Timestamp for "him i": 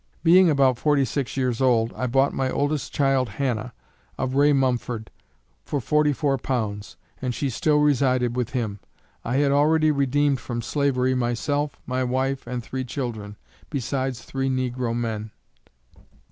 8.49-9.35